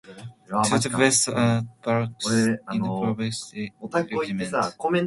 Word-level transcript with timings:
To 0.47 0.79
the 0.89 0.95
west 0.97 1.27
are 1.29 1.61
the 1.61 1.67
Barracks 1.83 2.25
of 2.25 2.31
the 2.31 2.59
Pavlovsky 2.67 3.71
Regiment. 4.09 4.53